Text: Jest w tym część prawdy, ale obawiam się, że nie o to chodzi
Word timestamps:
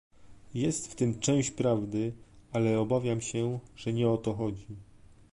Jest 0.53 0.87
w 0.91 0.95
tym 0.95 1.19
część 1.19 1.51
prawdy, 1.51 2.13
ale 2.53 2.79
obawiam 2.79 3.21
się, 3.21 3.59
że 3.75 3.93
nie 3.93 4.09
o 4.09 4.17
to 4.17 4.33
chodzi 4.33 4.67